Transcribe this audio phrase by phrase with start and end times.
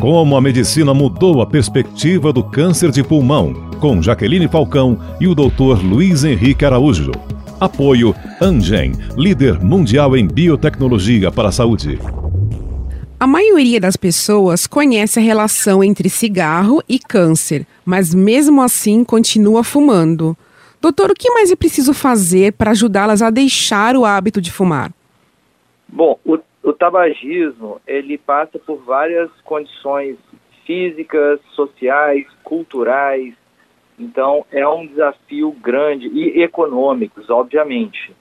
[0.00, 5.34] Como a medicina mudou a perspectiva do câncer de pulmão, com Jaqueline Falcão e o
[5.34, 5.82] Dr.
[5.82, 7.12] Luiz Henrique Araújo.
[7.58, 11.98] Apoio Angen, líder mundial em biotecnologia para a saúde.
[13.18, 19.64] A maioria das pessoas conhece a relação entre cigarro e câncer, mas mesmo assim continua
[19.64, 20.36] fumando.
[20.82, 24.92] Doutor, o que mais é preciso fazer para ajudá-las a deixar o hábito de fumar?
[25.88, 26.38] Bom, o,
[26.68, 30.16] o tabagismo ele passa por várias condições
[30.64, 33.34] físicas, sociais, culturais.
[33.98, 38.14] Então é um desafio grande e econômicos, obviamente.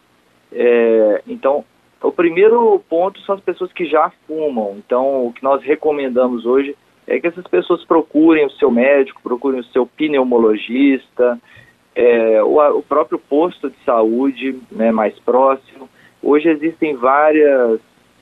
[0.52, 1.66] É, então
[2.02, 4.76] o primeiro ponto são as pessoas que já fumam.
[4.78, 6.76] Então, o que nós recomendamos hoje
[7.08, 11.40] é que essas pessoas procurem o seu médico, procurem o seu pneumologista,
[11.96, 15.90] é, o, o, próprio posto de saúde né, mais próximo.
[16.22, 17.80] Hoje existem várias,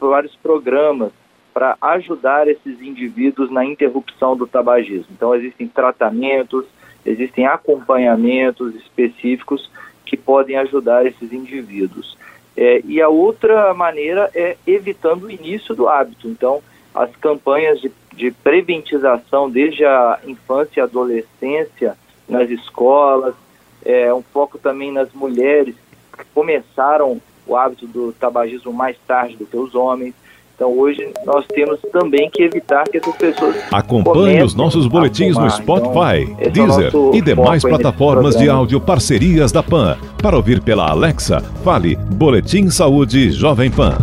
[0.10, 1.12] vários programas
[1.54, 5.08] para ajudar esses indivíduos na interrupção do tabagismo.
[5.12, 6.66] Então, existem tratamentos,
[7.06, 9.70] existem acompanhamentos específicos
[10.06, 12.18] que podem ajudar esses indivíduos.
[12.56, 16.28] É, e a outra maneira é evitando o início do hábito.
[16.28, 16.62] Então,
[16.94, 23.36] as campanhas de, de preventização desde a infância e adolescência nas escolas,
[23.84, 25.76] é, um foco também nas mulheres
[26.18, 30.14] que começaram o hábito do tabagismo mais tarde do que os homens.
[30.56, 33.56] Então hoje nós temos também que evitar que essas pessoas.
[33.72, 39.52] Acompanhe os nossos boletins no Spotify, então, Deezer é e demais plataformas de áudio parcerias
[39.52, 39.98] da PAN.
[40.22, 43.98] Para ouvir pela Alexa, fale Boletim Saúde Jovem Pan.